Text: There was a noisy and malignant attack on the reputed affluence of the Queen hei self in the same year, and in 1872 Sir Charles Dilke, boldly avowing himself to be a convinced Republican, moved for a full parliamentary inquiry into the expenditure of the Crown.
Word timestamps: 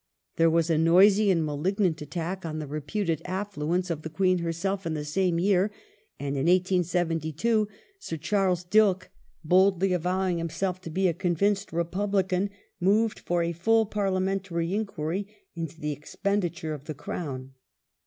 There 0.37 0.49
was 0.49 0.71
a 0.71 0.79
noisy 0.79 1.29
and 1.29 1.45
malignant 1.45 2.01
attack 2.01 2.43
on 2.43 2.57
the 2.57 2.65
reputed 2.65 3.21
affluence 3.23 3.91
of 3.91 4.01
the 4.01 4.09
Queen 4.09 4.39
hei 4.39 4.49
self 4.49 4.87
in 4.87 4.95
the 4.95 5.05
same 5.05 5.37
year, 5.39 5.69
and 6.19 6.29
in 6.29 6.47
1872 6.47 7.67
Sir 7.99 8.17
Charles 8.17 8.63
Dilke, 8.63 9.09
boldly 9.43 9.93
avowing 9.93 10.39
himself 10.39 10.81
to 10.81 10.89
be 10.89 11.07
a 11.07 11.13
convinced 11.13 11.71
Republican, 11.71 12.49
moved 12.79 13.19
for 13.19 13.43
a 13.43 13.51
full 13.51 13.85
parliamentary 13.85 14.73
inquiry 14.73 15.27
into 15.55 15.79
the 15.79 15.91
expenditure 15.91 16.73
of 16.73 16.85
the 16.85 16.95
Crown. 16.95 17.53